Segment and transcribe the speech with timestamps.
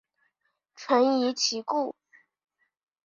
[0.73, 1.95] 臣疑其故。